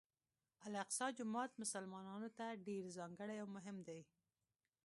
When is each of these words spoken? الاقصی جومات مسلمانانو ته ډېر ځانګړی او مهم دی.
الاقصی 0.67 1.07
جومات 1.17 1.51
مسلمانانو 1.63 2.29
ته 2.37 2.45
ډېر 2.67 2.83
ځانګړی 2.97 3.35
او 3.39 3.47
مهم 3.55 3.77
دی. 3.87 4.01